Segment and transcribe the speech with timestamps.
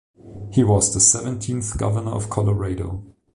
[0.51, 3.03] He was the seventeenth governor of Colorado.